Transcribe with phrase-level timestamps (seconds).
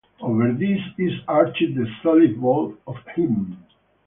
[0.19, 3.63] Over this is arched the solid vault of heaven.